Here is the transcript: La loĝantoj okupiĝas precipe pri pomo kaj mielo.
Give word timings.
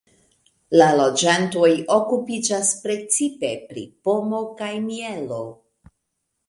La 0.79 0.85
loĝantoj 0.99 1.69
okupiĝas 1.97 2.73
precipe 2.87 3.53
pri 3.69 3.85
pomo 4.09 4.43
kaj 4.63 4.73
mielo. 4.91 5.45